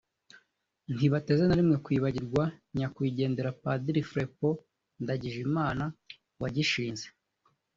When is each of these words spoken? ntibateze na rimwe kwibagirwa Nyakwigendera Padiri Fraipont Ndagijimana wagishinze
ntibateze 0.95 1.43
na 1.45 1.57
rimwe 1.59 1.75
kwibagirwa 1.85 2.43
Nyakwigendera 2.77 3.51
Padiri 3.63 4.01
Fraipont 4.09 4.57
Ndagijimana 5.03 5.83
wagishinze 6.41 7.05